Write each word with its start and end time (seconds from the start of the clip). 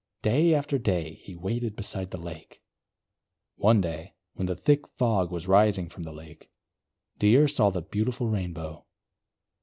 Day 0.23 0.55
after 0.55 0.79
day, 0.79 1.19
he 1.21 1.35
waited 1.35 1.75
beside 1.75 2.09
the 2.09 2.19
lake. 2.19 2.63
One 3.55 3.81
day, 3.81 4.15
when 4.33 4.47
the 4.47 4.55
thick 4.55 4.87
fog 4.97 5.29
was 5.31 5.47
rising 5.47 5.89
from 5.89 6.01
the 6.01 6.11
lake, 6.11 6.49
Deer 7.19 7.47
saw 7.47 7.69
the 7.69 7.83
beautiful 7.83 8.27
Rainbow. 8.27 8.85